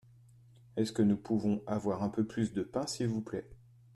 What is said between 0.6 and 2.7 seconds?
Est-ce que nous pouvons avoir un peu plus de